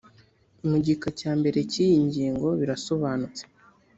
[0.69, 3.43] mu gika cya mbere cy iyi ngingo birasobanutse